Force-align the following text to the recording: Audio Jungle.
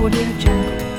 Audio 0.00 0.24
Jungle. 0.38 0.89